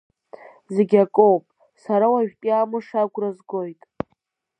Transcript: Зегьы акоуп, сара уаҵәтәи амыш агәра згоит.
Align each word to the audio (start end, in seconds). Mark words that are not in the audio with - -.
Зегьы 0.75 0.97
акоуп, 1.05 1.43
сара 1.83 2.05
уаҵәтәи 2.13 2.51
амыш 2.61 2.87
агәра 3.01 3.29
згоит. 3.37 3.81